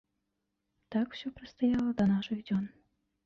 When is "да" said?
1.99-2.09